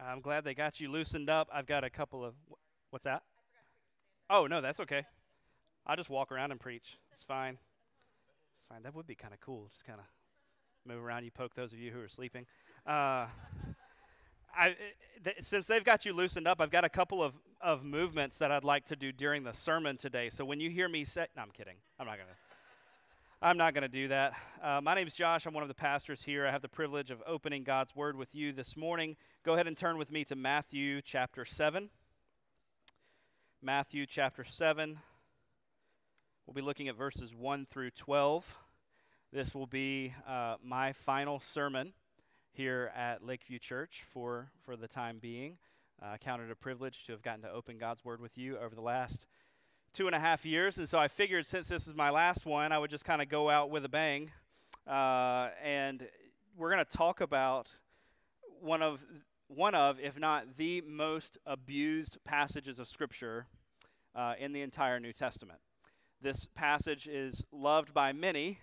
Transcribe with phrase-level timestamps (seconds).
[0.00, 1.48] I'm glad they got you loosened up.
[1.52, 2.34] I've got a couple of.
[2.90, 3.22] What's that?
[4.30, 5.04] Oh, no, that's okay.
[5.86, 6.98] I'll just walk around and preach.
[7.12, 7.58] It's fine.
[8.56, 8.82] It's fine.
[8.82, 9.68] That would be kind of cool.
[9.70, 10.06] Just kind of
[10.86, 11.24] move around.
[11.24, 12.46] You poke those of you who are sleeping.
[12.86, 13.26] Uh,
[14.56, 14.76] I,
[15.24, 18.50] th- since they've got you loosened up, I've got a couple of, of movements that
[18.50, 20.28] I'd like to do during the sermon today.
[20.30, 21.76] So when you hear me say, no, I'm kidding.
[21.98, 22.47] I'm not going to.
[23.40, 24.32] I'm not going to do that.
[24.60, 25.46] Uh, my name is Josh.
[25.46, 26.44] I'm one of the pastors here.
[26.44, 29.14] I have the privilege of opening God's Word with you this morning.
[29.44, 31.90] Go ahead and turn with me to Matthew chapter 7.
[33.62, 34.98] Matthew chapter 7.
[36.46, 38.56] We'll be looking at verses 1 through 12.
[39.32, 41.92] This will be uh, my final sermon
[42.50, 45.58] here at Lakeview Church for, for the time being.
[46.02, 48.58] Uh, I count it a privilege to have gotten to open God's Word with you
[48.58, 49.28] over the last
[49.92, 50.78] two and a half years.
[50.78, 53.28] And so I figured since this is my last one, I would just kind of
[53.28, 54.30] go out with a bang.
[54.86, 56.06] Uh, and
[56.56, 57.76] we're going to talk about
[58.60, 59.04] one of,
[59.48, 63.46] one of, if not the most abused passages of Scripture
[64.14, 65.60] uh, in the entire New Testament.
[66.20, 68.58] This passage is loved by many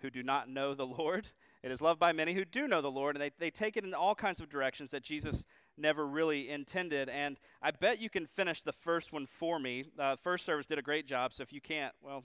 [0.00, 1.28] who do not know the Lord.
[1.62, 3.84] It is loved by many who do know the Lord, and they, they take it
[3.84, 5.44] in all kinds of directions that Jesus
[5.78, 7.08] never really intended.
[7.08, 9.84] And I bet you can finish the first one for me.
[9.98, 12.24] Uh, first service did a great job, so if you can't, well,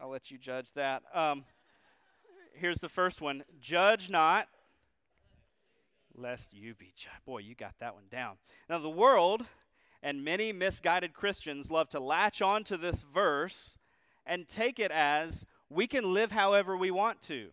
[0.00, 1.02] I'll let you judge that.
[1.14, 1.44] Um,
[2.54, 4.48] here's the first one Judge not,
[6.14, 7.24] lest you be judged.
[7.24, 8.36] Boy, you got that one down.
[8.68, 9.44] Now, the world
[10.02, 13.78] and many misguided Christians love to latch on to this verse
[14.26, 17.50] and take it as we can live however we want to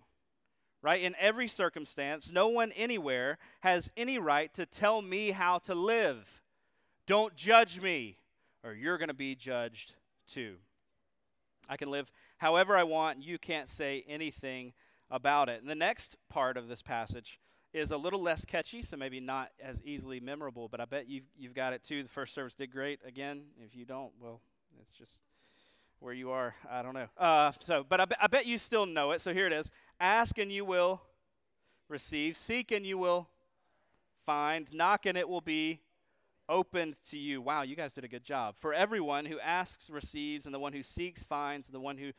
[0.81, 1.01] right?
[1.01, 6.41] In every circumstance, no one anywhere has any right to tell me how to live.
[7.05, 8.17] Don't judge me,
[8.63, 9.95] or you're going to be judged
[10.27, 10.55] too.
[11.69, 14.73] I can live however I want, you can't say anything
[15.09, 15.61] about it.
[15.61, 17.39] And the next part of this passage
[17.73, 21.25] is a little less catchy, so maybe not as easily memorable, but I bet you've,
[21.37, 22.03] you've got it too.
[22.03, 22.99] The first service did great.
[23.05, 24.41] Again, if you don't, well,
[24.81, 25.21] it's just
[25.99, 26.55] where you are.
[26.69, 27.07] I don't know.
[27.17, 29.21] Uh, so, but I, be, I bet you still know it.
[29.21, 31.01] So here it is Ask and you will
[31.89, 33.29] receive, seek and you will
[34.25, 35.81] find, knock and it will be
[36.49, 37.41] opened to you.
[37.41, 38.55] Wow, you guys did a good job.
[38.57, 42.11] For everyone who asks receives, and the one who seeks finds, and the one who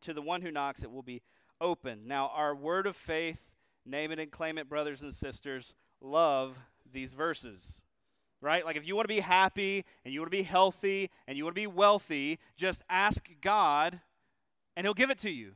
[0.00, 1.22] to the one who knocks it will be
[1.60, 2.06] open.
[2.06, 3.52] Now, our word of faith,
[3.84, 6.58] name it and claim it, brothers and sisters, love
[6.90, 7.83] these verses
[8.44, 8.64] right?
[8.64, 11.44] Like if you want to be happy and you want to be healthy and you
[11.44, 14.00] want to be wealthy, just ask God
[14.76, 15.54] and he'll give it to you.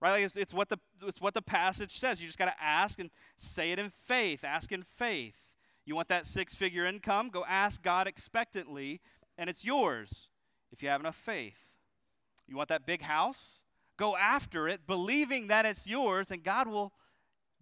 [0.00, 0.12] Right?
[0.12, 2.20] Like it's, it's what the it's what the passage says.
[2.20, 4.44] You just got to ask and say it in faith.
[4.44, 5.52] Ask in faith.
[5.86, 7.30] You want that six-figure income?
[7.30, 9.00] Go ask God expectantly
[9.38, 10.28] and it's yours
[10.72, 11.76] if you have enough faith.
[12.48, 13.62] You want that big house?
[13.96, 16.92] Go after it believing that it's yours and God will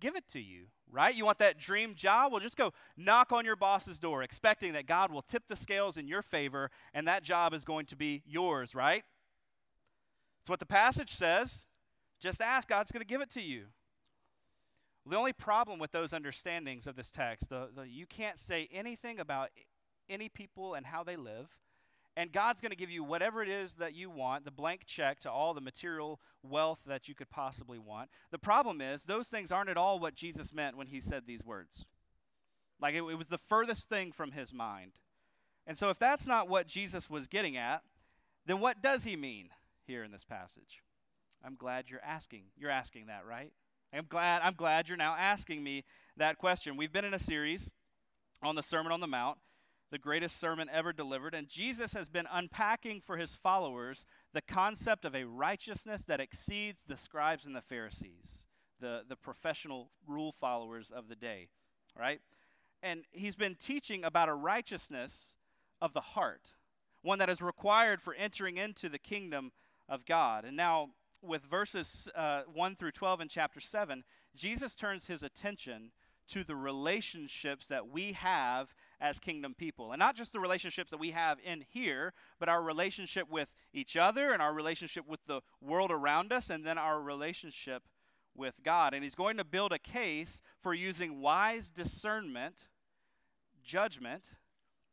[0.00, 1.14] give it to you right?
[1.14, 2.32] You want that dream job?
[2.32, 5.96] Well, just go knock on your boss's door, expecting that God will tip the scales
[5.96, 9.04] in your favor and that job is going to be yours, right?
[10.40, 11.66] It's what the passage says.
[12.20, 13.66] Just ask, God's going to give it to you.
[15.06, 19.18] The only problem with those understandings of this text, the, the, you can't say anything
[19.18, 19.50] about
[20.08, 21.56] any people and how they live
[22.18, 25.20] and God's going to give you whatever it is that you want, the blank check
[25.20, 28.10] to all the material wealth that you could possibly want.
[28.32, 31.44] The problem is, those things aren't at all what Jesus meant when he said these
[31.44, 31.86] words.
[32.82, 34.94] Like it, it was the furthest thing from his mind.
[35.64, 37.82] And so, if that's not what Jesus was getting at,
[38.46, 39.50] then what does he mean
[39.86, 40.82] here in this passage?
[41.44, 42.46] I'm glad you're asking.
[42.56, 43.52] You're asking that, right?
[43.92, 45.84] I'm glad I'm glad you're now asking me
[46.16, 46.76] that question.
[46.76, 47.70] We've been in a series
[48.42, 49.38] on the Sermon on the Mount,
[49.90, 51.34] the greatest sermon ever delivered.
[51.34, 56.82] And Jesus has been unpacking for his followers the concept of a righteousness that exceeds
[56.86, 58.44] the scribes and the Pharisees,
[58.80, 61.48] the, the professional rule followers of the day,
[61.98, 62.20] right?
[62.82, 65.36] And he's been teaching about a righteousness
[65.80, 66.54] of the heart,
[67.02, 69.52] one that is required for entering into the kingdom
[69.88, 70.44] of God.
[70.44, 74.04] And now, with verses uh, 1 through 12 in chapter 7,
[74.36, 75.90] Jesus turns his attention
[76.28, 79.92] to the relationships that we have as kingdom people.
[79.92, 83.96] And not just the relationships that we have in here, but our relationship with each
[83.96, 87.84] other and our relationship with the world around us, and then our relationship
[88.34, 88.94] with God.
[88.94, 92.68] And he's going to build a case for using wise discernment,
[93.64, 94.32] judgment,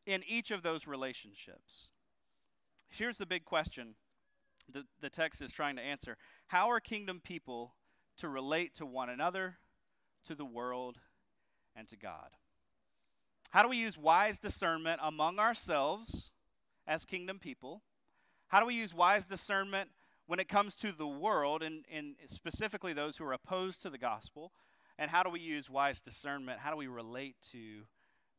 [0.05, 1.89] in each of those relationships.
[2.89, 3.95] Here's the big question
[4.71, 6.17] the, the text is trying to answer
[6.47, 7.75] How are kingdom people
[8.17, 9.57] to relate to one another,
[10.25, 10.99] to the world,
[11.75, 12.29] and to God.
[13.51, 16.31] How do we use wise discernment among ourselves
[16.87, 17.81] as kingdom people?
[18.47, 19.89] How do we use wise discernment
[20.27, 23.97] when it comes to the world and, and specifically those who are opposed to the
[23.97, 24.51] gospel?
[24.97, 26.59] And how do we use wise discernment?
[26.59, 27.85] How do we relate to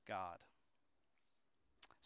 [0.07, 0.39] God.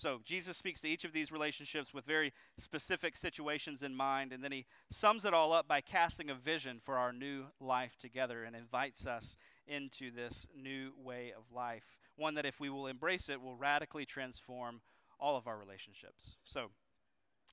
[0.01, 4.43] So Jesus speaks to each of these relationships with very specific situations in mind, and
[4.43, 8.43] then he sums it all up by casting a vision for our new life together
[8.43, 9.37] and invites us
[9.67, 11.99] into this new way of life.
[12.17, 14.81] One that, if we will embrace it, will radically transform
[15.19, 16.39] all of our relationships.
[16.45, 16.71] So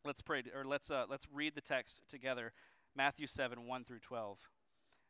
[0.06, 2.54] let's pray, or let's, uh, let's read the text together
[2.96, 4.38] Matthew 7 1 through 12.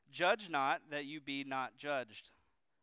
[0.09, 2.31] Judge not that you be not judged.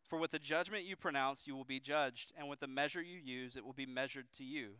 [0.07, 3.17] For with the judgment you pronounce, you will be judged, and with the measure you
[3.17, 4.75] use, it will be measured to you.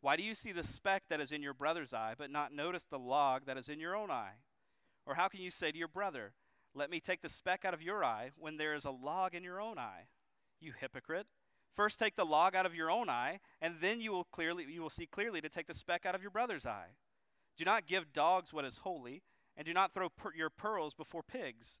[0.00, 2.84] Why do you see the speck that is in your brother's eye, but not notice
[2.84, 4.40] the log that is in your own eye?
[5.06, 6.32] Or how can you say to your brother,
[6.74, 9.44] Let me take the speck out of your eye, when there is a log in
[9.44, 10.08] your own eye?
[10.60, 11.26] You hypocrite.
[11.74, 14.82] First take the log out of your own eye, and then you will clearly you
[14.82, 16.96] will see clearly to take the speck out of your brother's eye.
[17.56, 19.22] Do not give dogs what is holy,
[19.56, 21.80] and do not throw per- your pearls before pigs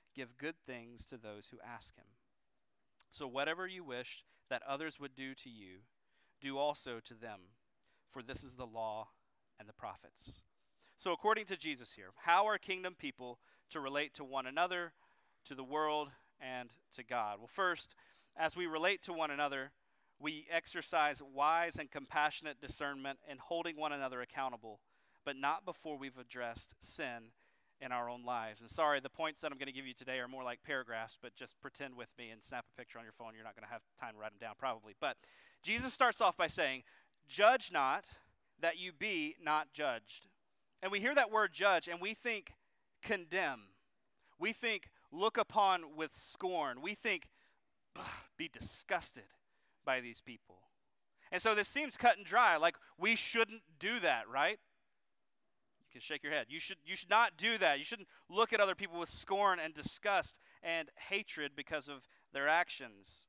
[0.15, 2.05] give good things to those who ask him.
[3.09, 5.79] So whatever you wish that others would do to you,
[6.41, 7.39] do also to them,
[8.09, 9.09] for this is the law
[9.59, 10.41] and the prophets.
[10.97, 13.39] So, according to Jesus here, how are kingdom people
[13.71, 14.93] to relate to one another,
[15.45, 16.09] to the world,
[16.39, 17.39] and to God?
[17.39, 17.95] Well, first,
[18.37, 19.71] as we relate to one another,
[20.19, 24.79] we exercise wise and compassionate discernment in holding one another accountable,
[25.25, 27.31] but not before we've addressed sin
[27.81, 28.61] in our own lives.
[28.61, 31.17] And sorry, the points that I'm going to give you today are more like paragraphs,
[31.21, 33.33] but just pretend with me and snap a picture on your phone.
[33.35, 34.93] You're not going to have time to write them down, probably.
[34.99, 35.17] But
[35.63, 36.83] Jesus starts off by saying,
[37.27, 38.05] Judge not
[38.59, 40.27] that you be not judged.
[40.81, 42.53] And we hear that word judge and we think
[43.01, 43.61] condemn.
[44.39, 46.81] We think look upon with scorn.
[46.81, 47.29] We think
[48.37, 49.25] be disgusted
[49.85, 50.59] by these people.
[51.31, 54.59] And so this seems cut and dry, like we shouldn't do that, right?
[55.91, 56.47] Can shake your head.
[56.49, 57.77] You should, you should not do that.
[57.77, 62.47] You shouldn't look at other people with scorn and disgust and hatred because of their
[62.47, 63.25] actions.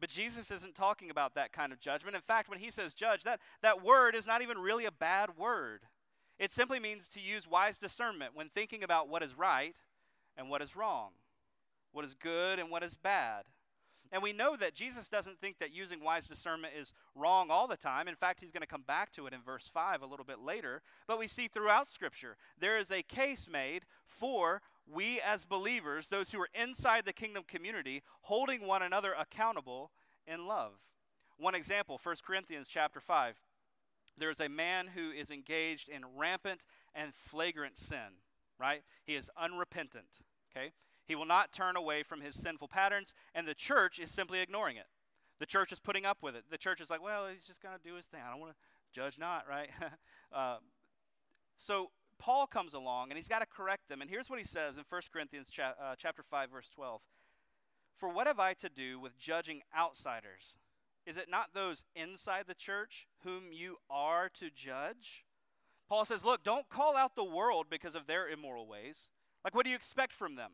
[0.00, 2.16] But Jesus isn't talking about that kind of judgment.
[2.16, 5.38] In fact, when he says judge, that, that word is not even really a bad
[5.38, 5.82] word.
[6.38, 9.76] It simply means to use wise discernment when thinking about what is right
[10.36, 11.10] and what is wrong,
[11.92, 13.44] what is good and what is bad.
[14.12, 17.78] And we know that Jesus doesn't think that using wise discernment is wrong all the
[17.78, 18.06] time.
[18.06, 20.38] In fact, he's going to come back to it in verse 5 a little bit
[20.38, 20.82] later.
[21.08, 26.32] But we see throughout Scripture, there is a case made for we as believers, those
[26.32, 29.92] who are inside the kingdom community, holding one another accountable
[30.26, 30.72] in love.
[31.38, 33.36] One example, 1 Corinthians chapter 5.
[34.18, 38.20] There is a man who is engaged in rampant and flagrant sin,
[38.58, 38.82] right?
[39.04, 40.20] He is unrepentant,
[40.54, 40.72] okay?
[41.06, 44.76] He will not turn away from his sinful patterns, and the church is simply ignoring
[44.76, 44.86] it.
[45.38, 46.44] The church is putting up with it.
[46.50, 48.20] The church is like, well, he's just going to do his thing.
[48.24, 48.58] I don't want to
[48.92, 49.70] judge not, right?
[50.32, 50.58] uh,
[51.56, 54.00] so Paul comes along, and he's got to correct them.
[54.00, 57.00] And here's what he says in 1 Corinthians cha- uh, chapter 5, verse 12.
[57.96, 60.58] For what have I to do with judging outsiders?
[61.04, 65.24] Is it not those inside the church whom you are to judge?
[65.88, 69.08] Paul says, Look, don't call out the world because of their immoral ways.
[69.44, 70.52] Like, what do you expect from them?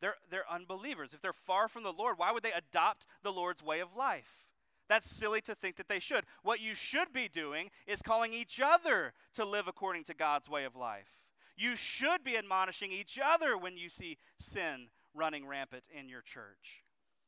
[0.00, 1.12] They're, they're unbelievers.
[1.12, 4.44] If they're far from the Lord, why would they adopt the Lord's way of life?
[4.88, 6.24] That's silly to think that they should.
[6.42, 10.64] What you should be doing is calling each other to live according to God's way
[10.64, 11.18] of life.
[11.56, 16.84] You should be admonishing each other when you see sin running rampant in your church.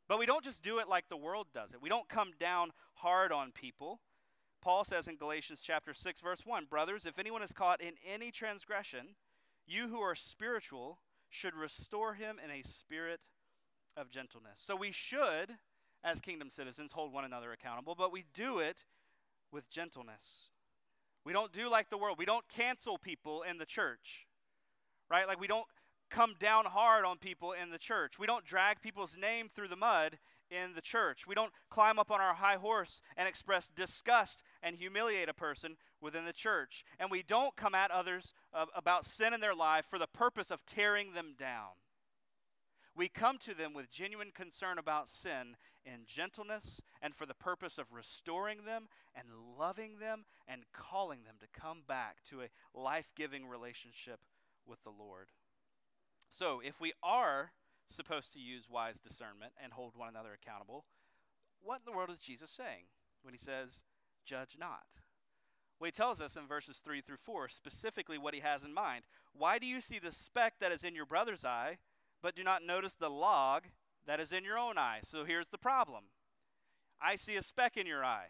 [0.08, 1.82] But we don't just do it like the world does it.
[1.82, 4.00] We don't come down hard on people.
[4.62, 8.30] Paul says in Galatians chapter 6 verse 1, "Brothers, if anyone is caught in any
[8.30, 9.16] transgression,
[9.66, 11.00] you who are spiritual
[11.30, 13.20] should restore him in a spirit
[13.96, 14.56] of gentleness.
[14.56, 15.56] So we should,
[16.04, 18.84] as kingdom citizens, hold one another accountable, but we do it
[19.52, 20.50] with gentleness.
[21.24, 22.18] We don't do like the world.
[22.18, 24.26] We don't cancel people in the church,
[25.10, 25.26] right?
[25.26, 25.66] Like we don't
[26.10, 28.18] come down hard on people in the church.
[28.18, 30.18] We don't drag people's name through the mud
[30.50, 31.26] in the church.
[31.26, 35.76] We don't climb up on our high horse and express disgust and humiliate a person
[36.00, 36.84] within the church.
[36.98, 40.50] And we don't come at others uh, about sin in their life for the purpose
[40.50, 41.78] of tearing them down.
[42.96, 47.78] We come to them with genuine concern about sin in gentleness and for the purpose
[47.78, 49.28] of restoring them and
[49.58, 54.20] loving them and calling them to come back to a life giving relationship
[54.66, 55.28] with the Lord.
[56.28, 57.52] So, if we are
[57.90, 60.84] supposed to use wise discernment and hold one another accountable,
[61.62, 62.84] what in the world is Jesus saying
[63.22, 63.82] when he says,
[64.24, 64.84] judge not.
[65.78, 69.04] Well, he tells us in verses 3 through 4 specifically what he has in mind.
[69.32, 71.78] Why do you see the speck that is in your brother's eye,
[72.22, 73.64] but do not notice the log
[74.06, 75.00] that is in your own eye?
[75.02, 76.04] So here's the problem
[77.00, 78.28] I see a speck in your eye.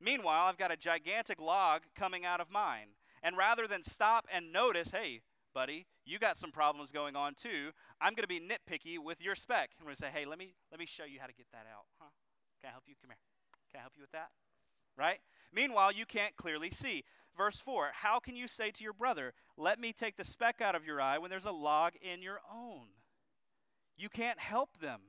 [0.00, 2.88] Meanwhile, I've got a gigantic log coming out of mine.
[3.22, 5.22] And rather than stop and notice, hey,
[5.56, 9.34] buddy, you got some problems going on too, I'm going to be nitpicky with your
[9.34, 9.70] speck.
[9.80, 11.64] I'm going to say, hey, let me, let me show you how to get that
[11.72, 11.86] out.
[11.98, 12.10] Huh?
[12.60, 12.94] Can I help you?
[13.00, 13.16] Come here.
[13.72, 14.28] Can I help you with that?
[14.98, 15.20] Right?
[15.54, 17.04] Meanwhile, you can't clearly see.
[17.34, 20.74] Verse 4 How can you say to your brother, Let me take the speck out
[20.74, 22.88] of your eye when there's a log in your own?
[23.96, 25.00] You can't help them.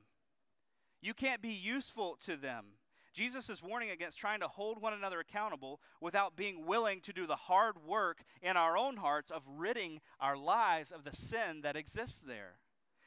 [1.02, 2.64] You can't be useful to them.
[3.12, 7.26] Jesus is warning against trying to hold one another accountable without being willing to do
[7.26, 11.76] the hard work in our own hearts of ridding our lives of the sin that
[11.76, 12.58] exists there.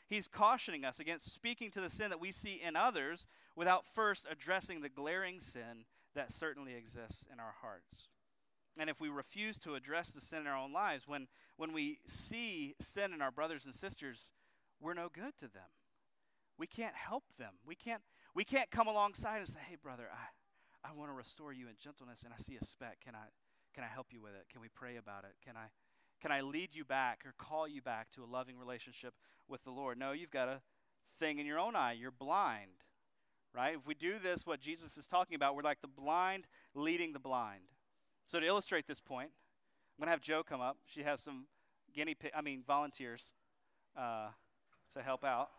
[0.10, 4.26] He's cautioning us against speaking to the sin that we see in others without first
[4.30, 8.10] addressing the glaring sin that certainly exists in our hearts.
[8.78, 11.28] And if we refuse to address the sin in our own lives, when,
[11.58, 14.32] when we see sin in our brothers and sisters,
[14.82, 15.70] we're no good to them.
[16.58, 17.54] We can't help them.
[17.66, 18.02] We can't,
[18.34, 21.76] we can't come alongside and say, hey, brother, I, I want to restore you in
[21.78, 23.00] gentleness and I see a speck.
[23.04, 23.28] Can I,
[23.74, 24.46] can I help you with it?
[24.52, 25.36] Can we pray about it?
[25.46, 25.68] Can I,
[26.22, 29.14] can I lead you back or call you back to a loving relationship
[29.48, 29.98] with the Lord?
[29.98, 30.62] No, you've got a
[31.20, 31.94] thing in your own eye.
[31.94, 32.84] You're blind,
[33.54, 33.76] right?
[33.76, 37.20] If we do this, what Jesus is talking about, we're like the blind leading the
[37.20, 37.64] blind.
[38.28, 39.32] So to illustrate this point,
[39.98, 40.78] I'm going to have Joe come up.
[40.86, 41.48] She has some
[41.94, 43.34] guinea pig, I mean, volunteers
[43.98, 44.30] uh,
[44.94, 45.50] to help out.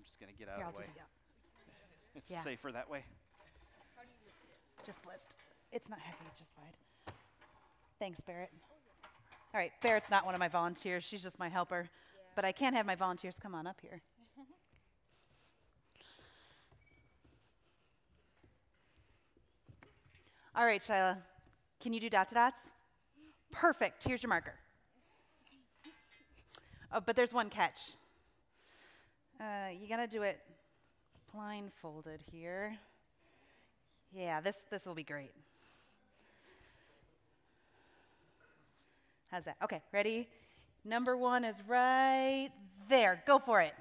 [0.00, 0.86] I'm just going to get out Here, of I'll the way.
[0.86, 2.40] do the, It's Yeah.
[2.40, 3.04] safer that way.
[4.86, 5.36] just lift.
[5.72, 6.72] It's not heavy, it's just wide.
[7.98, 8.50] Thanks, Barrett.
[9.52, 11.04] All right, Barrett's not one of my volunteers.
[11.04, 11.90] She's just my helper.
[12.34, 14.00] But I can't have my volunteers come on up here.
[20.56, 21.18] All right, Shyla.
[21.80, 22.60] Can you do dot to dots?
[23.52, 24.02] Perfect.
[24.04, 24.54] Here's your marker.
[26.92, 27.92] Oh, but there's one catch.
[29.40, 30.38] Uh, you gotta do it
[31.32, 32.76] blindfolded here.
[34.12, 35.30] Yeah, this this will be great.
[39.30, 39.56] How's that?
[39.62, 40.28] Okay, ready?
[40.84, 42.50] Number one is right
[42.90, 43.22] there.
[43.26, 43.72] Go for it.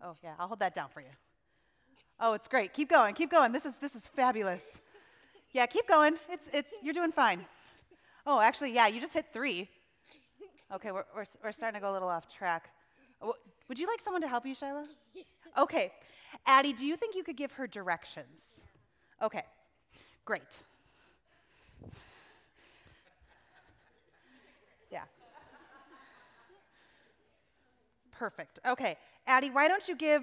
[0.00, 1.08] Oh yeah, I'll hold that down for you.
[2.20, 2.72] Oh, it's great.
[2.74, 3.14] Keep going.
[3.14, 3.50] Keep going.
[3.50, 4.62] This is this is fabulous.
[5.50, 6.14] Yeah, keep going.
[6.30, 7.44] It's it's you're doing fine.
[8.24, 9.68] Oh, actually, yeah, you just hit three.
[10.72, 12.70] Okay, we're we're, we're starting to go a little off track.
[13.68, 14.86] Would you like someone to help you, Shiloh?
[15.56, 15.92] Okay.
[16.46, 18.60] Addie, do you think you could give her directions?
[19.22, 19.44] Okay,
[20.24, 20.58] great.
[24.90, 25.04] Yeah.
[28.10, 28.58] Perfect.
[28.66, 30.22] Okay, Addie, why don't you give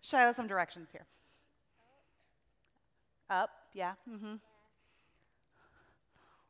[0.00, 1.06] Shiloh some directions here?
[3.28, 4.34] Up, yeah, mm-hmm.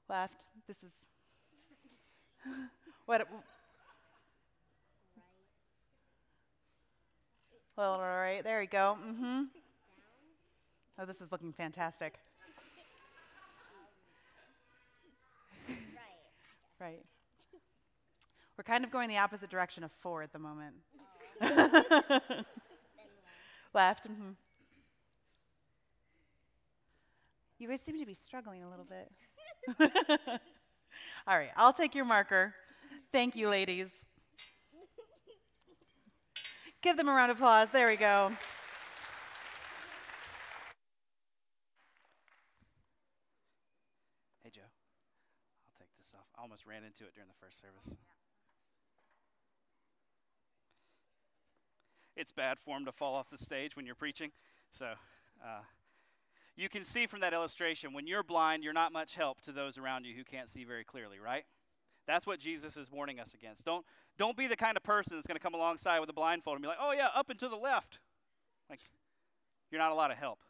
[0.09, 0.92] Left, this is.
[3.07, 3.26] what?
[7.78, 8.99] Little right, there you go.
[9.00, 9.42] Mm-hmm.
[10.99, 12.14] Oh, this is looking fantastic.
[16.80, 17.04] Right.
[18.56, 20.75] We're kind of going the opposite direction of four at the moment.
[23.73, 24.11] Left.
[24.11, 24.30] Mm-hmm.
[27.61, 29.12] You guys seem to be struggling a little bit.
[31.28, 32.54] All right, I'll take your marker.
[33.12, 33.90] Thank you, ladies.
[36.80, 37.68] Give them a round of applause.
[37.73, 38.30] There we go.
[44.44, 44.61] Hey, Joe.
[45.66, 46.26] I'll take this off.
[46.38, 47.97] I almost ran into it during the first service.
[52.16, 54.30] It's bad form to fall off the stage when you're preaching.
[54.70, 54.87] So,
[55.44, 55.62] uh,
[56.56, 59.78] you can see from that illustration when you're blind, you're not much help to those
[59.78, 61.44] around you who can't see very clearly, right?
[62.06, 63.64] That's what Jesus is warning us against.
[63.64, 63.85] Don't,
[64.18, 66.62] don't be the kind of person that's going to come alongside with a blindfold and
[66.62, 68.00] be like, oh, yeah, up and to the left.
[68.68, 68.80] Like,
[69.70, 70.40] you're not a lot of help,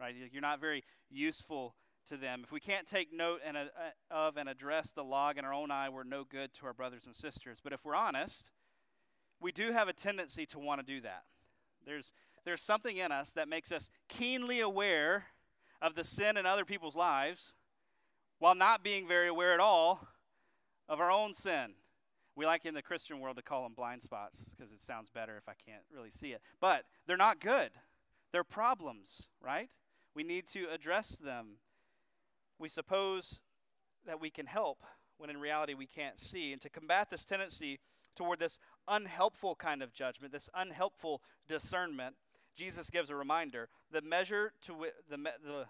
[0.00, 0.14] right?
[0.32, 1.74] You're not very useful
[2.06, 2.40] to them.
[2.42, 3.60] If we can't take note and, uh,
[4.10, 7.06] of and address the log in our own eye, we're no good to our brothers
[7.06, 7.60] and sisters.
[7.62, 8.50] But if we're honest,
[9.40, 11.24] we do have a tendency to want to do that.
[11.84, 12.12] There's,
[12.44, 15.26] there's something in us that makes us keenly aware
[15.80, 17.52] of the sin in other people's lives
[18.38, 20.08] while not being very aware at all
[20.88, 21.74] of our own sin.
[22.34, 25.36] We like in the Christian world to call them blind spots because it sounds better
[25.36, 26.40] if I can't really see it.
[26.60, 27.70] But they're not good.
[28.32, 29.68] They're problems, right?
[30.14, 31.58] We need to address them.
[32.58, 33.40] We suppose
[34.06, 34.82] that we can help
[35.18, 36.52] when in reality we can't see.
[36.52, 37.80] And to combat this tendency,
[38.16, 38.58] toward this
[38.88, 42.16] unhelpful kind of judgment, this unhelpful discernment,
[42.56, 43.68] Jesus gives a reminder.
[43.90, 45.66] The measure to wi- the, me- the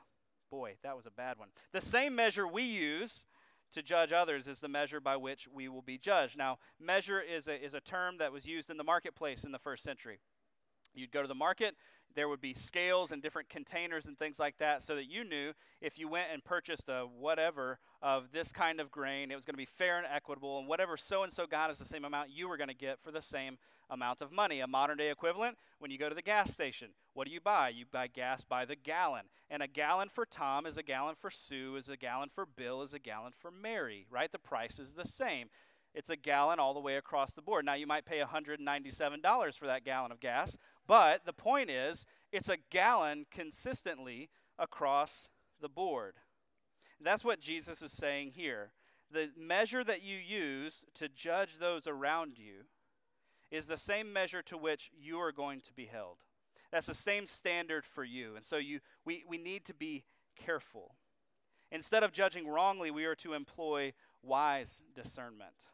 [0.50, 1.48] boy, that was a bad one.
[1.72, 3.26] The same measure we use
[3.72, 6.36] to judge others is the measure by which we will be judged.
[6.36, 9.58] Now, measure is a, is a term that was used in the marketplace in the
[9.58, 10.18] first century.
[10.94, 11.74] You'd go to the market,
[12.14, 15.52] there would be scales and different containers and things like that so that you knew
[15.80, 19.54] if you went and purchased a whatever of this kind of grain, it was going
[19.54, 22.30] to be fair and equitable, and whatever so and so got is the same amount
[22.30, 23.58] you were going to get for the same
[23.90, 24.60] amount of money.
[24.60, 27.68] A modern day equivalent, when you go to the gas station, what do you buy?
[27.68, 29.26] You buy gas by the gallon.
[29.50, 32.82] And a gallon for Tom is a gallon for Sue, is a gallon for Bill,
[32.82, 34.32] is a gallon for Mary, right?
[34.32, 35.48] The price is the same.
[35.94, 37.64] It's a gallon all the way across the board.
[37.64, 40.56] Now, you might pay $197 for that gallon of gas,
[40.86, 45.28] but the point is, it's a gallon consistently across
[45.60, 46.14] the board.
[47.00, 48.72] That's what Jesus is saying here.
[49.10, 52.64] The measure that you use to judge those around you
[53.50, 56.18] is the same measure to which you are going to be held.
[56.70, 58.34] That's the same standard for you.
[58.34, 60.04] And so you, we, we need to be
[60.36, 60.94] careful.
[61.70, 65.68] Instead of judging wrongly, we are to employ wise discernment.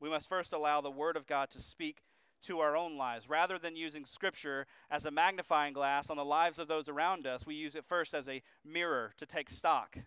[0.00, 2.02] We must first allow the Word of God to speak
[2.42, 3.28] to our own lives.
[3.28, 7.46] Rather than using Scripture as a magnifying glass on the lives of those around us,
[7.46, 9.98] we use it first as a mirror to take stock,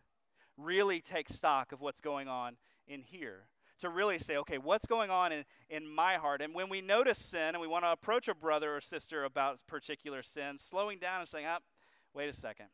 [0.57, 2.57] really take stock of what's going on
[2.87, 3.47] in here.
[3.79, 6.41] To really say, okay, what's going on in, in my heart?
[6.41, 9.59] And when we notice sin and we want to approach a brother or sister about
[9.67, 11.57] particular sin, slowing down and saying, ah,
[12.13, 12.67] wait a second.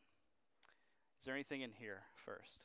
[1.20, 2.60] Is there anything in here first?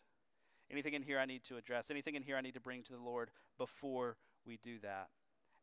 [0.70, 1.90] Anything in here I need to address?
[1.90, 5.08] Anything in here I need to bring to the Lord before we do that?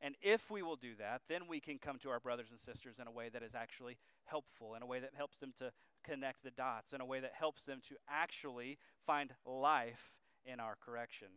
[0.02, 2.96] And if we will do that, then we can come to our brothers and sisters
[3.00, 5.72] in a way that is actually helpful, in a way that helps them to
[6.04, 10.76] connect the dots, in a way that helps them to actually find life in our
[10.84, 11.28] correction.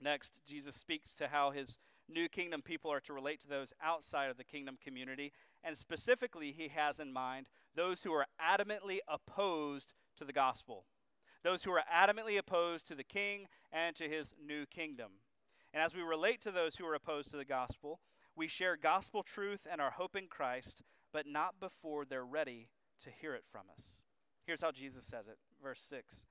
[0.00, 4.30] Next, Jesus speaks to how his new kingdom people are to relate to those outside
[4.30, 5.32] of the kingdom community.
[5.64, 10.84] And specifically, he has in mind those who are adamantly opposed to the gospel,
[11.42, 15.12] those who are adamantly opposed to the king and to his new kingdom.
[15.76, 18.00] And as we relate to those who are opposed to the gospel,
[18.34, 20.80] we share gospel truth and our hope in Christ,
[21.12, 24.00] but not before they're ready to hear it from us.
[24.46, 26.24] Here's how Jesus says it, verse 6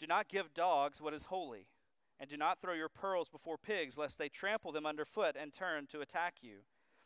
[0.00, 1.68] Do not give dogs what is holy,
[2.18, 5.86] and do not throw your pearls before pigs, lest they trample them underfoot and turn
[5.92, 6.62] to attack you.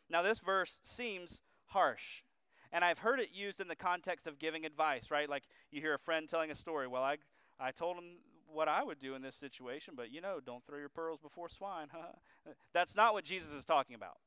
[0.09, 2.23] Now, this verse seems harsh.
[2.71, 5.29] And I've heard it used in the context of giving advice, right?
[5.29, 6.87] Like you hear a friend telling a story.
[6.87, 7.17] Well, I,
[7.59, 8.21] I told him
[8.53, 11.49] what I would do in this situation, but you know, don't throw your pearls before
[11.49, 11.87] swine.
[12.73, 14.17] That's not what Jesus is talking about,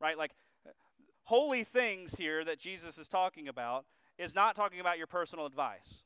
[0.00, 0.16] right?
[0.16, 0.32] Like,
[1.24, 3.86] holy things here that Jesus is talking about
[4.18, 6.04] is not talking about your personal advice.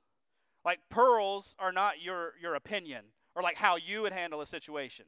[0.65, 5.05] Like, pearls are not your, your opinion or like how you would handle a situation.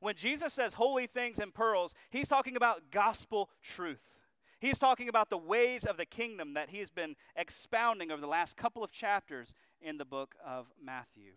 [0.00, 4.18] When Jesus says holy things and pearls, he's talking about gospel truth.
[4.60, 8.26] He's talking about the ways of the kingdom that he has been expounding over the
[8.26, 11.34] last couple of chapters in the book of Matthew.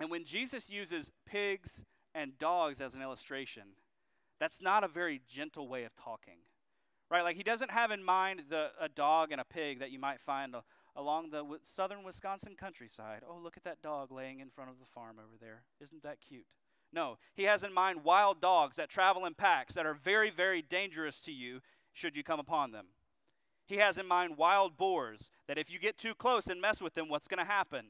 [0.00, 1.82] And when Jesus uses pigs
[2.14, 3.64] and dogs as an illustration,
[4.38, 6.38] that's not a very gentle way of talking.
[7.10, 7.22] Right?
[7.22, 10.20] Like he doesn't have in mind the, a dog and a pig that you might
[10.20, 10.64] find a,
[10.96, 13.22] along the w- southern Wisconsin countryside.
[13.28, 15.62] Oh, look at that dog laying in front of the farm over there.
[15.80, 16.46] Isn't that cute?
[16.92, 20.62] No, he has in mind wild dogs that travel in packs that are very, very
[20.62, 21.60] dangerous to you
[21.92, 22.86] should you come upon them.
[23.66, 26.94] He has in mind wild boars that if you get too close and mess with
[26.94, 27.86] them, what's going to happen?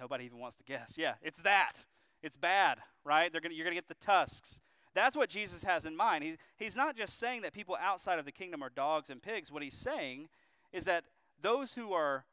[0.00, 0.94] Nobody even wants to guess.
[0.96, 1.84] Yeah, it's that.
[2.22, 3.30] It's bad, right?
[3.30, 4.60] They're gonna, you're going to get the tusks.
[4.94, 6.24] That's what Jesus has in mind.
[6.24, 9.52] He, he's not just saying that people outside of the kingdom are dogs and pigs.
[9.52, 10.28] What he's saying
[10.72, 11.04] is that
[11.40, 12.24] those who are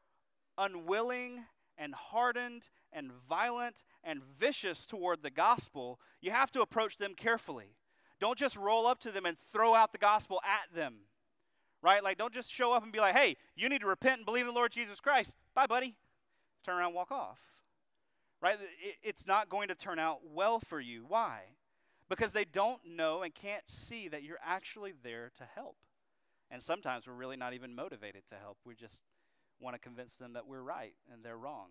[0.56, 1.44] unwilling
[1.76, 7.76] and hardened and violent and vicious toward the gospel, you have to approach them carefully.
[8.20, 10.94] Don't just roll up to them and throw out the gospel at them.
[11.80, 12.02] Right?
[12.02, 14.42] Like, don't just show up and be like, hey, you need to repent and believe
[14.42, 15.36] in the Lord Jesus Christ.
[15.54, 15.94] Bye, buddy.
[16.64, 17.38] Turn around walk off.
[18.40, 18.56] Right?
[19.02, 21.04] It's not going to turn out well for you.
[21.06, 21.40] Why?
[22.08, 25.76] Because they don't know and can't see that you're actually there to help.
[26.50, 28.58] And sometimes we're really not even motivated to help.
[28.64, 29.02] We just
[29.60, 31.68] want to convince them that we're right and they're wrong.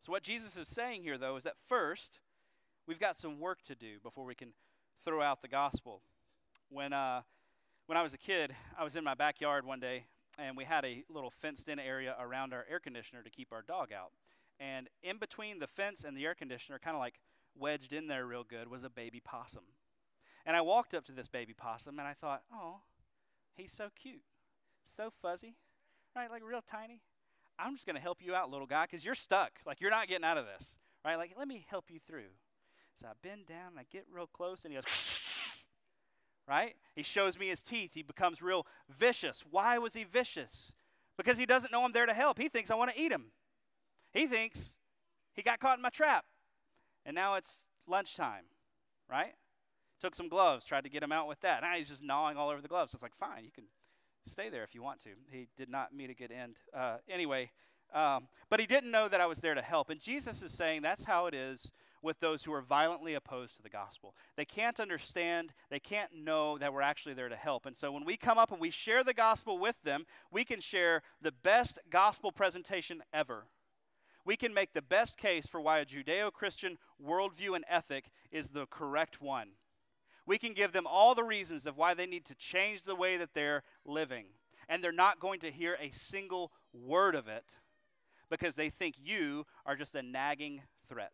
[0.00, 2.20] So, what Jesus is saying here, though, is that first,
[2.86, 4.52] we've got some work to do before we can
[5.04, 6.02] throw out the gospel.
[6.70, 7.22] When, uh,
[7.86, 10.04] when I was a kid, I was in my backyard one day,
[10.38, 13.62] and we had a little fenced in area around our air conditioner to keep our
[13.62, 14.12] dog out.
[14.60, 17.18] And in between the fence and the air conditioner, kind of like
[17.58, 19.64] wedged in there real good, was a baby possum.
[20.44, 22.82] And I walked up to this baby possum and I thought, oh,
[23.56, 24.22] he's so cute,
[24.86, 25.56] so fuzzy,
[26.14, 26.30] right?
[26.30, 27.00] Like real tiny.
[27.58, 29.60] I'm just going to help you out, little guy, because you're stuck.
[29.66, 31.16] Like you're not getting out of this, right?
[31.16, 32.32] Like, let me help you through.
[32.96, 34.84] So I bend down and I get real close, and he goes,
[36.48, 36.74] right?
[36.94, 37.92] He shows me his teeth.
[37.94, 39.44] He becomes real vicious.
[39.50, 40.72] Why was he vicious?
[41.16, 42.38] Because he doesn't know I'm there to help.
[42.38, 43.26] He thinks I want to eat him.
[44.12, 44.78] He thinks
[45.32, 46.24] he got caught in my trap.
[47.06, 48.44] And now it's lunchtime,
[49.08, 49.34] right?
[50.00, 51.62] Took some gloves, tried to get him out with that.
[51.62, 52.94] Now he's just gnawing all over the gloves.
[52.94, 53.64] It's like, fine, you can
[54.26, 55.10] stay there if you want to.
[55.30, 56.56] He did not meet a good end.
[56.74, 57.50] Uh, anyway,
[57.94, 59.90] um, but he didn't know that I was there to help.
[59.90, 63.62] And Jesus is saying that's how it is with those who are violently opposed to
[63.62, 64.14] the gospel.
[64.36, 67.66] They can't understand, they can't know that we're actually there to help.
[67.66, 70.60] And so when we come up and we share the gospel with them, we can
[70.60, 73.44] share the best gospel presentation ever.
[74.24, 78.50] We can make the best case for why a Judeo Christian worldview and ethic is
[78.50, 79.50] the correct one.
[80.26, 83.16] We can give them all the reasons of why they need to change the way
[83.16, 84.26] that they're living.
[84.68, 87.56] And they're not going to hear a single word of it
[88.28, 91.12] because they think you are just a nagging threat.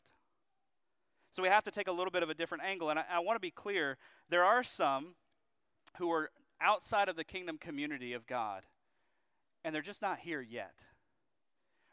[1.31, 2.91] So we have to take a little bit of a different angle.
[2.91, 3.97] And I, I want to be clear
[4.29, 5.15] there are some
[5.99, 8.65] who are outside of the kingdom community of God,
[9.65, 10.86] and they're just not here yet.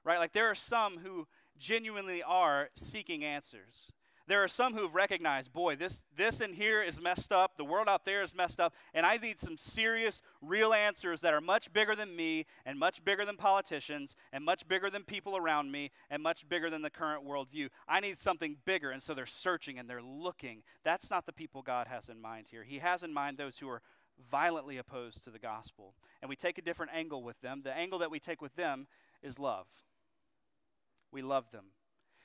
[0.03, 0.19] Right?
[0.19, 3.91] Like there are some who genuinely are seeking answers.
[4.25, 7.57] There are some who've recognized, boy, this, this in here is messed up.
[7.57, 8.73] The world out there is messed up.
[8.93, 13.03] And I need some serious, real answers that are much bigger than me, and much
[13.03, 16.89] bigger than politicians, and much bigger than people around me, and much bigger than the
[16.89, 17.67] current worldview.
[17.85, 18.91] I need something bigger.
[18.91, 20.63] And so they're searching and they're looking.
[20.85, 22.63] That's not the people God has in mind here.
[22.63, 23.81] He has in mind those who are
[24.31, 25.95] violently opposed to the gospel.
[26.21, 27.61] And we take a different angle with them.
[27.63, 28.87] The angle that we take with them
[29.21, 29.67] is love.
[31.13, 31.67] We love them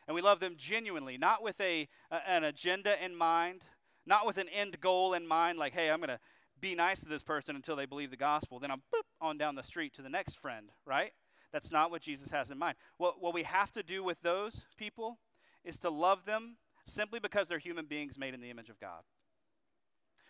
[0.08, 1.86] and we love them genuinely, not with a,
[2.26, 3.62] an agenda in mind,
[4.06, 6.18] not with an end goal in mind, like, hey, I'm going to
[6.58, 8.58] be nice to this person until they believe the gospel.
[8.58, 11.12] Then I'm boop, on down the street to the next friend, right?
[11.52, 12.76] That's not what Jesus has in mind.
[12.96, 15.18] What, what we have to do with those people
[15.62, 19.02] is to love them simply because they're human beings made in the image of God.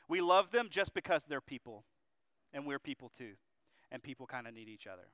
[0.08, 1.84] We love them just because they're people,
[2.52, 3.34] and we're people too,
[3.92, 5.12] and people kind of need each other.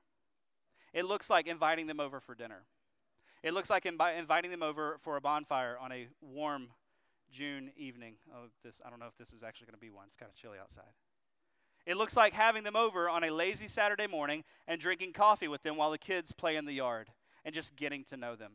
[0.91, 2.63] It looks like inviting them over for dinner.
[3.45, 6.69] It looks like invi- inviting them over for a bonfire on a warm
[7.29, 8.15] June evening.
[8.33, 10.05] Oh, this I don't know if this is actually going to be one.
[10.07, 10.95] It's kind of chilly outside.
[11.85, 15.61] It looks like having them over on a lazy Saturday morning and drinking coffee with
[15.61, 17.11] them while the kids play in the yard
[17.45, 18.53] and just getting to know them.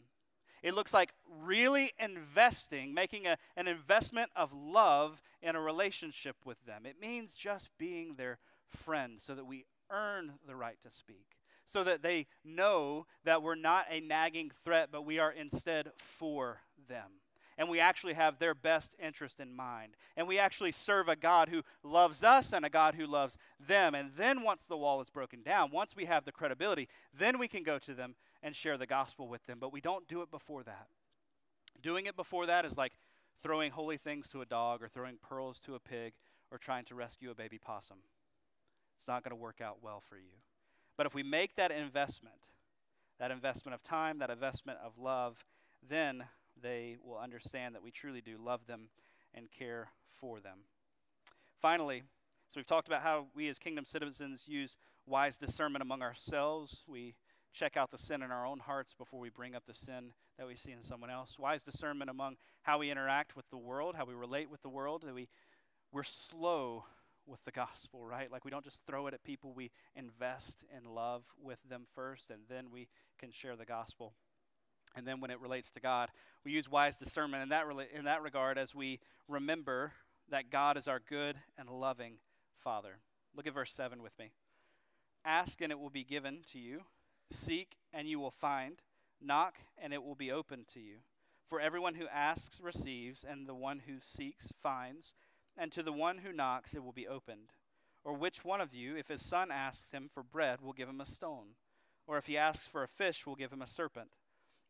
[0.60, 6.66] It looks like really investing, making a, an investment of love in a relationship with
[6.66, 6.84] them.
[6.84, 11.36] It means just being their friend so that we earn the right to speak
[11.70, 16.62] so that they know that we're not a nagging threat, but we are instead for
[16.88, 17.20] them.
[17.56, 19.94] And we actually have their best interest in mind.
[20.16, 23.94] And we actually serve a God who loves us and a God who loves them.
[23.94, 27.46] And then, once the wall is broken down, once we have the credibility, then we
[27.46, 29.58] can go to them and share the gospel with them.
[29.60, 30.88] But we don't do it before that.
[31.80, 32.94] Doing it before that is like
[33.42, 36.14] throwing holy things to a dog or throwing pearls to a pig
[36.50, 37.98] or trying to rescue a baby possum.
[38.96, 40.40] It's not going to work out well for you.
[41.00, 42.50] But if we make that investment,
[43.18, 45.46] that investment of time, that investment of love,
[45.88, 46.24] then
[46.62, 48.90] they will understand that we truly do love them
[49.32, 50.58] and care for them.
[51.58, 52.02] Finally,
[52.50, 56.82] so we've talked about how we as kingdom citizens use wise discernment among ourselves.
[56.86, 57.14] We
[57.54, 60.46] check out the sin in our own hearts before we bring up the sin that
[60.46, 61.38] we see in someone else.
[61.38, 65.04] Wise discernment among how we interact with the world, how we relate with the world.
[65.06, 65.30] That we
[65.92, 66.84] we're slow
[67.30, 68.30] with the gospel, right?
[68.30, 72.30] Like we don't just throw it at people, we invest in love with them first,
[72.30, 72.88] and then we
[73.18, 74.14] can share the gospel.
[74.96, 76.08] And then when it relates to God,
[76.44, 77.64] we use wise discernment in that,
[77.94, 79.92] in that regard as we remember
[80.30, 82.14] that God is our good and loving
[82.58, 82.98] Father.
[83.34, 84.32] Look at verse 7 with me.
[85.24, 86.82] Ask and it will be given to you.
[87.30, 88.80] Seek and you will find.
[89.22, 90.96] Knock and it will be opened to you.
[91.46, 95.14] For everyone who asks receives, and the one who seeks finds
[95.60, 97.52] and to the one who knocks it will be opened.
[98.02, 101.02] Or which one of you, if his son asks him for bread, will give him
[101.02, 101.48] a stone?
[102.06, 104.08] Or if he asks for a fish, will give him a serpent?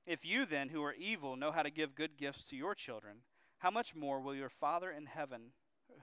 [0.05, 3.19] If you then, who are evil, know how to give good gifts to your children,
[3.59, 5.53] how much more will your Father in heaven,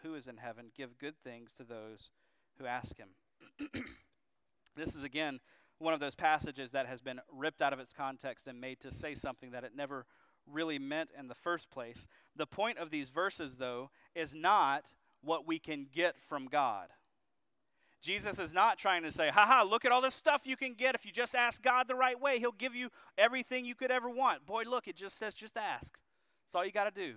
[0.03, 2.11] who is in heaven, give good things to those
[2.57, 3.09] who ask him?
[4.77, 5.41] this is again
[5.79, 8.91] one of those passages that has been ripped out of its context and made to
[8.91, 10.05] say something that it never
[10.51, 12.07] really meant in the first place.
[12.35, 14.85] The point of these verses, though, is not
[15.21, 16.87] what we can get from God.
[18.01, 20.95] Jesus is not trying to say, haha, look at all this stuff you can get
[20.95, 22.39] if you just ask God the right way.
[22.39, 24.45] He'll give you everything you could ever want.
[24.45, 25.97] Boy, look, it just says just ask.
[26.45, 27.15] That's all you got to do.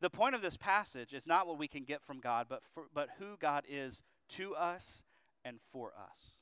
[0.00, 2.84] The point of this passage is not what we can get from God, but, for,
[2.92, 5.04] but who God is to us
[5.44, 6.40] and for us.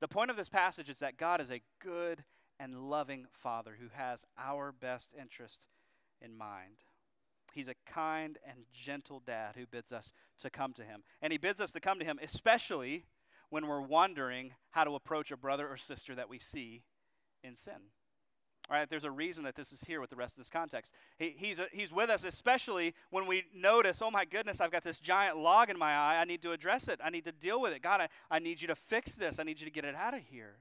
[0.00, 2.22] The point of this passage is that God is a good
[2.62, 5.66] and loving Father who has our best interest
[6.20, 6.84] in mind.
[7.52, 11.02] He's a kind and gentle dad who bids us to come to him.
[11.20, 13.04] And he bids us to come to him, especially
[13.50, 16.82] when we're wondering how to approach a brother or sister that we see
[17.42, 17.90] in sin.
[18.70, 20.94] All right, there's a reason that this is here with the rest of this context.
[21.18, 24.84] He, he's, a, he's with us, especially when we notice, oh my goodness, I've got
[24.84, 26.18] this giant log in my eye.
[26.20, 27.00] I need to address it.
[27.04, 27.82] I need to deal with it.
[27.82, 29.40] God, I, I need you to fix this.
[29.40, 30.58] I need you to get it out of here.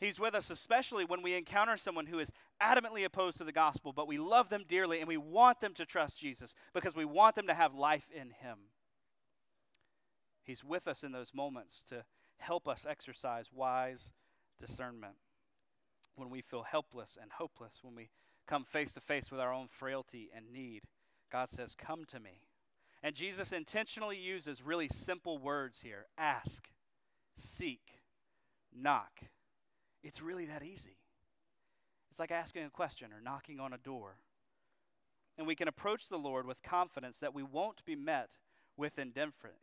[0.00, 3.92] He's with us, especially when we encounter someone who is adamantly opposed to the gospel,
[3.92, 7.36] but we love them dearly and we want them to trust Jesus because we want
[7.36, 8.58] them to have life in Him.
[10.42, 12.04] He's with us in those moments to
[12.38, 14.10] help us exercise wise
[14.58, 15.16] discernment.
[16.16, 18.08] When we feel helpless and hopeless, when we
[18.46, 20.82] come face to face with our own frailty and need,
[21.30, 22.42] God says, Come to me.
[23.02, 26.68] And Jesus intentionally uses really simple words here ask,
[27.36, 28.00] seek,
[28.74, 29.20] knock.
[30.02, 30.96] It's really that easy.
[32.10, 34.16] It's like asking a question or knocking on a door.
[35.38, 38.36] And we can approach the Lord with confidence that we won't be met
[38.76, 38.98] with,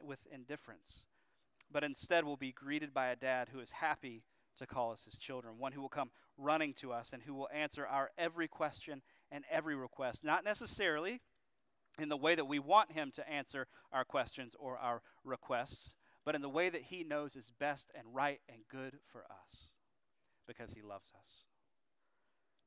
[0.02, 1.06] with indifference,
[1.72, 4.24] but instead will be greeted by a dad who is happy
[4.58, 7.50] to call us his children, one who will come running to us and who will
[7.54, 11.22] answer our every question and every request, not necessarily
[12.00, 15.94] in the way that we want him to answer our questions or our requests,
[16.26, 19.72] but in the way that he knows is best and right and good for us
[20.48, 21.44] because he loves us.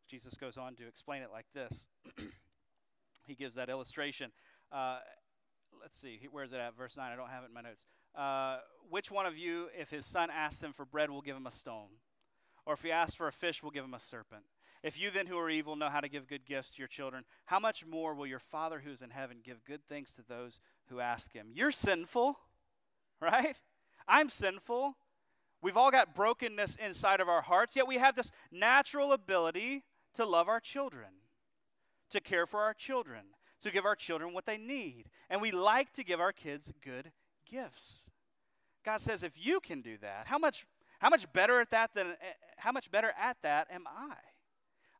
[0.09, 1.87] Jesus goes on to explain it like this.
[3.27, 4.33] he gives that illustration.
[4.73, 4.99] Uh,
[5.81, 6.77] let's see, where's it at?
[6.77, 7.11] Verse 9.
[7.11, 7.85] I don't have it in my notes.
[8.15, 11.47] Uh, which one of you, if his son asks him for bread, will give him
[11.47, 11.99] a stone?
[12.67, 14.43] Or if he asks for a fish, will give him a serpent?
[14.83, 17.25] If you then, who are evil, know how to give good gifts to your children,
[17.47, 20.61] how much more will your Father who is in heaven give good things to those
[20.89, 21.49] who ask him?
[21.53, 22.39] You're sinful,
[23.21, 23.61] right?
[24.09, 24.97] I'm sinful.
[25.63, 30.25] We've all got brokenness inside of our hearts, yet we have this natural ability to
[30.25, 31.09] love our children,
[32.11, 33.27] to care for our children,
[33.61, 35.05] to give our children what they need.
[35.29, 37.13] And we like to give our kids good
[37.49, 38.07] gifts.
[38.85, 40.67] God says, if you can do that, how much,
[40.99, 44.17] how much better at that than eh, how much better at that am I?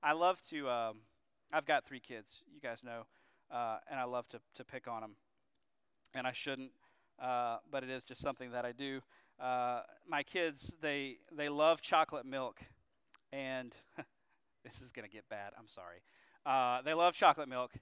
[0.03, 0.69] I love to.
[0.69, 0.99] Um,
[1.53, 3.07] I've got three kids, you guys know,
[3.51, 5.17] uh, and I love to to pick on them,
[6.15, 6.73] and I shouldn't,
[7.23, 9.01] uh, but it is just something that I do.
[9.41, 12.61] Uh, my kids, they they love chocolate milk,
[13.33, 13.75] and
[14.65, 15.53] this is gonna get bad.
[15.59, 16.03] I'm sorry.
[16.45, 17.73] Uh, they love chocolate milk,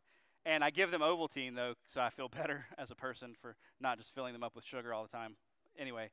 [0.47, 3.99] and I give them Ovaltine though, so I feel better as a person for not
[3.99, 5.37] just filling them up with sugar all the time.
[5.77, 6.11] Anyway,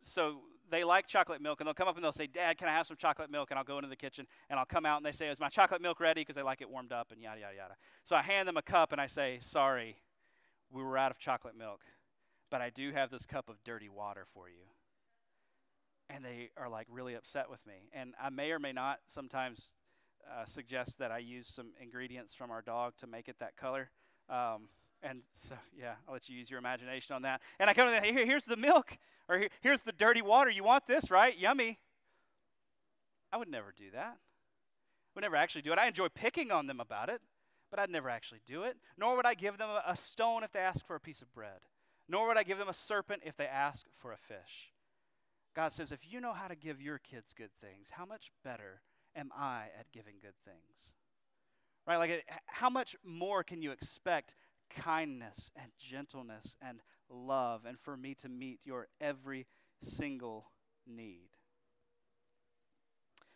[0.00, 2.72] so they like chocolate milk, and they'll come up and they'll say, "Dad, can I
[2.72, 5.06] have some chocolate milk?" And I'll go into the kitchen and I'll come out and
[5.06, 7.40] they say, "Is my chocolate milk ready?" Because they like it warmed up and yada
[7.40, 7.74] yada yada.
[8.04, 9.96] So I hand them a cup and I say, "Sorry,
[10.70, 11.80] we were out of chocolate milk,
[12.50, 14.66] but I do have this cup of dirty water for you."
[16.08, 17.88] and they are like really upset with me.
[17.92, 19.74] And I may or may not sometimes
[20.30, 23.90] uh, suggest that I use some ingredients from our dog to make it that color.
[24.28, 24.68] Um,
[25.02, 27.42] and so, yeah, I'll let you use your imagination on that.
[27.58, 30.50] And I come to that, here, here's the milk, or here, here's the dirty water.
[30.50, 31.36] You want this, right?
[31.36, 31.78] Yummy.
[33.32, 34.18] I would never do that.
[35.14, 35.78] Would never actually do it.
[35.78, 37.20] I enjoy picking on them about it,
[37.70, 38.76] but I'd never actually do it.
[38.96, 41.32] Nor would I give them a, a stone if they ask for a piece of
[41.32, 41.60] bread.
[42.08, 44.72] Nor would I give them a serpent if they ask for a fish.
[45.54, 48.82] God says, if you know how to give your kids good things, how much better
[49.16, 50.94] am I at giving good things?
[51.86, 51.96] Right?
[51.96, 54.34] Like, how much more can you expect
[54.68, 59.46] kindness and gentleness and love and for me to meet your every
[59.82, 60.50] single
[60.86, 61.30] need?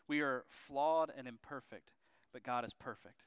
[0.06, 1.90] We are flawed and imperfect,
[2.32, 3.22] but God is perfect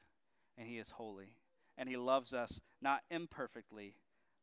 [0.56, 1.36] and He is holy.
[1.76, 3.96] And He loves us not imperfectly,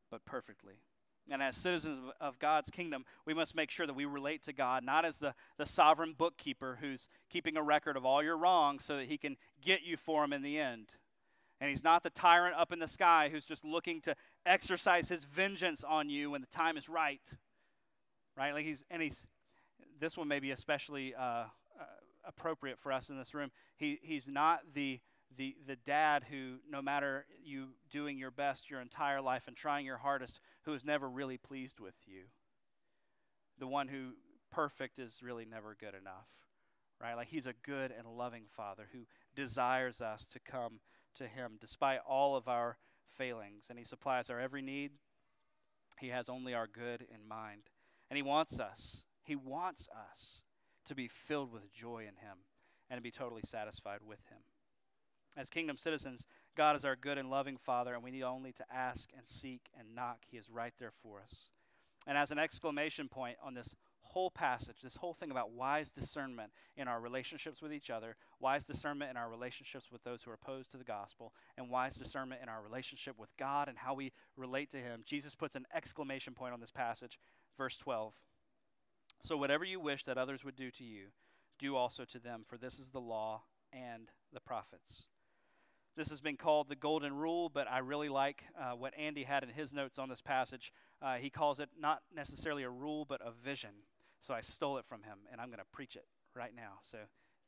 [0.09, 0.81] but perfectly.
[1.29, 4.83] And as citizens of God's kingdom, we must make sure that we relate to God
[4.83, 8.97] not as the, the sovereign bookkeeper who's keeping a record of all your wrongs so
[8.97, 10.87] that he can get you for him in the end.
[11.59, 15.25] And he's not the tyrant up in the sky who's just looking to exercise his
[15.25, 17.21] vengeance on you when the time is right.
[18.35, 18.53] Right?
[18.53, 19.27] Like he's, and he's,
[19.99, 21.45] this one may be especially uh, uh,
[22.25, 23.51] appropriate for us in this room.
[23.77, 24.99] He, he's not the
[25.37, 29.85] the, the dad who, no matter you doing your best your entire life and trying
[29.85, 32.23] your hardest, who is never really pleased with you.
[33.59, 34.13] The one who
[34.51, 36.27] perfect is really never good enough,
[36.99, 37.15] right?
[37.15, 40.79] Like he's a good and loving father who desires us to come
[41.15, 42.77] to him despite all of our
[43.17, 44.91] failings, and he supplies our every need.
[45.99, 47.63] He has only our good in mind,
[48.09, 49.03] and he wants us.
[49.23, 50.41] He wants us
[50.85, 52.39] to be filled with joy in him
[52.89, 54.39] and to be totally satisfied with him.
[55.37, 56.25] As kingdom citizens,
[56.57, 59.69] God is our good and loving Father, and we need only to ask and seek
[59.77, 60.19] and knock.
[60.29, 61.49] He is right there for us.
[62.05, 66.51] And as an exclamation point on this whole passage, this whole thing about wise discernment
[66.75, 70.35] in our relationships with each other, wise discernment in our relationships with those who are
[70.41, 74.11] opposed to the gospel, and wise discernment in our relationship with God and how we
[74.35, 77.19] relate to Him, Jesus puts an exclamation point on this passage,
[77.57, 78.13] verse 12.
[79.23, 81.07] So, whatever you wish that others would do to you,
[81.59, 85.05] do also to them, for this is the law and the prophets.
[85.97, 89.43] This has been called the golden rule, but I really like uh, what Andy had
[89.43, 90.71] in his notes on this passage.
[91.01, 93.71] Uh, he calls it not necessarily a rule, but a vision.
[94.21, 96.79] So I stole it from him, and I'm going to preach it right now.
[96.83, 96.97] So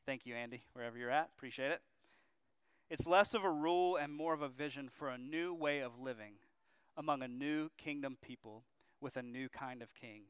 [0.04, 1.30] thank you, Andy, wherever you're at.
[1.36, 1.80] Appreciate it.
[2.90, 5.98] It's less of a rule and more of a vision for a new way of
[5.98, 6.34] living
[6.96, 8.64] among a new kingdom people
[9.00, 10.24] with a new kind of king.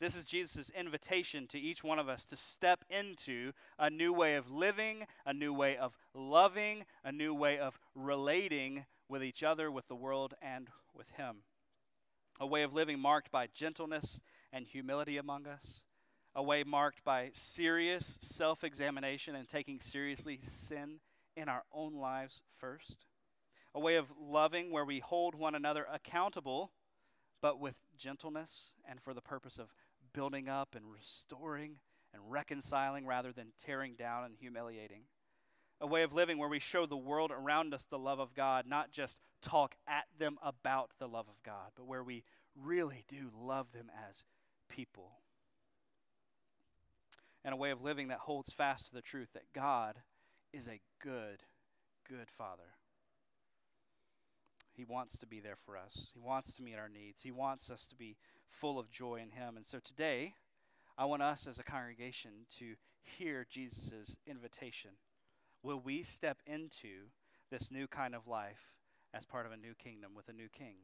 [0.00, 4.36] This is Jesus' invitation to each one of us to step into a new way
[4.36, 9.72] of living, a new way of loving, a new way of relating with each other,
[9.72, 11.38] with the world, and with Him.
[12.38, 14.20] A way of living marked by gentleness
[14.52, 15.80] and humility among us,
[16.32, 21.00] a way marked by serious self examination and taking seriously sin
[21.36, 23.06] in our own lives first,
[23.74, 26.70] a way of loving where we hold one another accountable,
[27.42, 29.72] but with gentleness and for the purpose of
[30.18, 31.76] building up and restoring
[32.12, 35.02] and reconciling rather than tearing down and humiliating.
[35.80, 38.66] A way of living where we show the world around us the love of God,
[38.66, 42.24] not just talk at them about the love of God, but where we
[42.60, 44.24] really do love them as
[44.68, 45.20] people.
[47.44, 49.98] And a way of living that holds fast to the truth that God
[50.52, 51.44] is a good,
[52.08, 52.77] good Father.
[54.78, 56.12] He wants to be there for us.
[56.14, 57.22] He wants to meet our needs.
[57.22, 58.16] He wants us to be
[58.48, 59.56] full of joy in Him.
[59.56, 60.34] And so today,
[60.96, 64.92] I want us as a congregation to hear Jesus' invitation.
[65.64, 67.08] Will we step into
[67.50, 68.72] this new kind of life
[69.12, 70.76] as part of a new kingdom with a new king?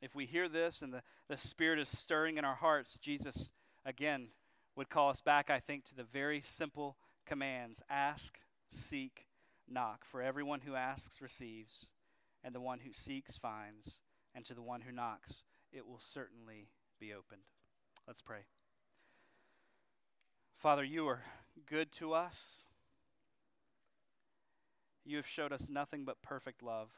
[0.00, 3.50] If we hear this and the, the Spirit is stirring in our hearts, Jesus,
[3.84, 4.28] again,
[4.76, 8.38] would call us back, I think, to the very simple commands ask,
[8.70, 9.26] seek,
[9.68, 10.04] knock.
[10.04, 11.88] For everyone who asks receives,
[12.44, 14.00] and the one who seeks finds,
[14.34, 17.42] and to the one who knocks it will certainly be opened.
[18.06, 18.46] Let's pray.
[20.56, 21.22] Father, you are
[21.66, 22.64] good to us.
[25.04, 26.90] You have showed us nothing but perfect love.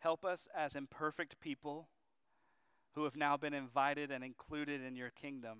[0.00, 1.88] Help us as imperfect people
[2.94, 5.58] who have now been invited and included in your kingdom.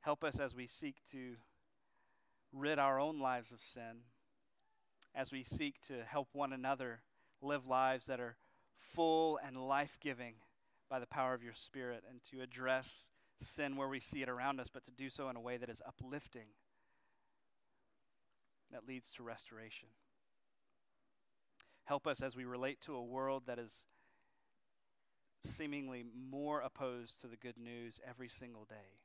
[0.00, 1.36] Help us as we seek to
[2.52, 4.02] rid our own lives of sin,
[5.14, 7.02] as we seek to help one another
[7.42, 8.36] live lives that are
[8.78, 10.34] full and life giving
[10.88, 14.58] by the power of your Spirit, and to address sin where we see it around
[14.58, 16.48] us, but to do so in a way that is uplifting,
[18.72, 19.88] that leads to restoration.
[21.84, 23.84] Help us as we relate to a world that is
[25.44, 28.98] seemingly more opposed to the good news every single day.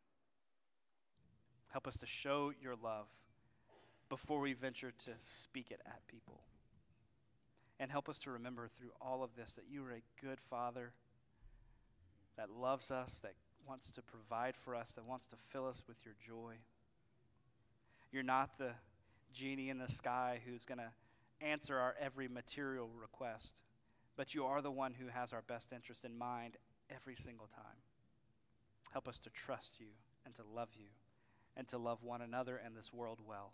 [1.71, 3.07] Help us to show your love
[4.13, 6.41] before we venture to speak it at people.
[7.79, 10.93] And help us to remember through all of this that you are a good Father
[12.37, 13.33] that loves us, that
[13.67, 16.57] wants to provide for us, that wants to fill us with your joy.
[18.11, 18.73] You're not the
[19.33, 20.91] genie in the sky who's going to
[21.43, 23.63] answer our every material request,
[24.15, 27.81] but you are the one who has our best interest in mind every single time.
[28.91, 29.87] Help us to trust you
[30.23, 30.89] and to love you
[31.57, 33.53] and to love one another and this world well.